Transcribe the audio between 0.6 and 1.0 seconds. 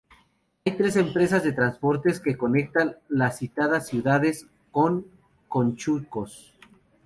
Hay tres